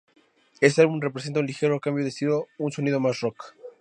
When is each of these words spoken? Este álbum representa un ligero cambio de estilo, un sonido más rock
Este 0.61 0.81
álbum 0.81 0.99
representa 0.99 1.41
un 1.41 1.45
ligero 1.45 1.79
cambio 1.79 2.03
de 2.03 2.09
estilo, 2.09 2.47
un 2.57 2.71
sonido 2.71 2.99
más 2.99 3.19
rock 3.19 3.53